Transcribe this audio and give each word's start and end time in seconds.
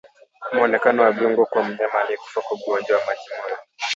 Muonekano 0.53 1.03
wa 1.03 1.11
viungo 1.11 1.45
kwa 1.45 1.63
mnyama 1.63 1.99
aliyekufa 2.01 2.41
kwa 2.41 2.57
ugonjwa 2.57 2.97
wa 2.97 3.05
majimoyo 3.05 3.57